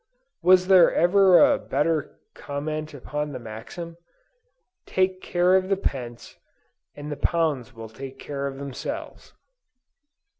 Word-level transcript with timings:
Was 0.41 0.65
there 0.65 0.91
ever 0.91 1.37
a 1.39 1.59
better 1.59 2.19
comment 2.33 2.91
upon 2.95 3.33
the 3.33 3.39
maxim? 3.39 3.97
"Take 4.87 5.21
care 5.21 5.53
of 5.55 5.69
the 5.69 5.77
pence, 5.77 6.37
and 6.95 7.11
the 7.11 7.15
pounds 7.17 7.75
will 7.75 7.87
take 7.89 8.17
care 8.17 8.47
of 8.47 8.57
themselves." 8.57 9.33